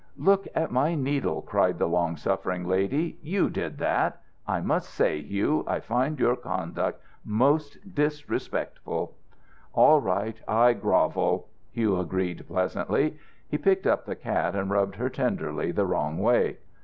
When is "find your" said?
5.79-6.35